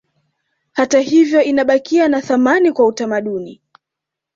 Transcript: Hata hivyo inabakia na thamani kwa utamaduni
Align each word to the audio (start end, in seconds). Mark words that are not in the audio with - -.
Hata 0.71 0.99
hivyo 0.99 1.41
inabakia 1.43 2.07
na 2.07 2.21
thamani 2.21 2.71
kwa 2.71 2.85
utamaduni 2.85 3.61